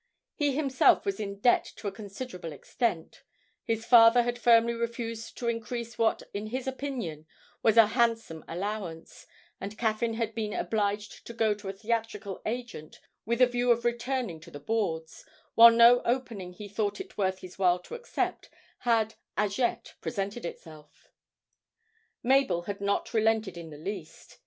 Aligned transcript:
He 0.33 0.55
himself 0.55 1.05
was 1.05 1.19
in 1.19 1.41
debt 1.41 1.63
to 1.75 1.87
a 1.87 1.91
considerable 1.91 2.51
extent; 2.51 3.21
his 3.63 3.85
father 3.85 4.23
had 4.23 4.39
firmly 4.39 4.73
refused 4.73 5.37
to 5.37 5.47
increase 5.47 5.95
what 5.95 6.23
in 6.33 6.47
his 6.47 6.65
opinion 6.65 7.27
was 7.61 7.77
a 7.77 7.85
handsome 7.85 8.43
allowance; 8.47 9.27
and 9.59 9.77
Caffyn 9.77 10.15
had 10.15 10.33
been 10.33 10.53
obliged 10.53 11.23
to 11.27 11.33
go 11.35 11.53
to 11.53 11.69
a 11.69 11.73
theatrical 11.73 12.41
agent 12.47 12.99
with 13.27 13.43
a 13.43 13.45
view 13.45 13.69
of 13.69 13.85
returning 13.85 14.39
to 14.39 14.49
the 14.49 14.59
boards, 14.59 15.23
while 15.53 15.69
no 15.69 16.01
opening 16.03 16.53
he 16.53 16.67
thought 16.67 16.99
it 16.99 17.15
worth 17.15 17.41
his 17.41 17.59
while 17.59 17.77
to 17.77 17.93
accept 17.93 18.49
had 18.79 19.13
as 19.37 19.59
yet 19.59 19.93
presented 20.01 20.45
itself. 20.45 21.11
Mabel 22.23 22.63
had 22.63 22.81
not 22.81 23.13
relented 23.13 23.55
in 23.55 23.69
the 23.69 23.77
least. 23.77 24.39